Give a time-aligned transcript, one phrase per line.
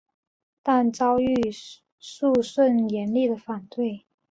[0.63, 1.51] 但遭遇
[1.99, 4.03] 肃顺严厉的反对。